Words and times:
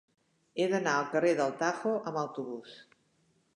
He 0.55 0.65
d'anar 0.71 0.95
al 1.01 1.05
carrer 1.11 1.35
del 1.41 1.53
Tajo 1.61 1.93
amb 1.99 2.23
autobús. 2.25 2.75